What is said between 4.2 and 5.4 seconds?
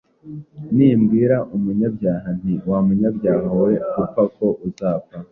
ko uzapfa’